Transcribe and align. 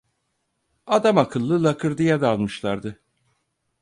Adamakıllı 0.87 1.63
lakırdıya 1.63 2.21
dalmışlardı. 2.21 2.99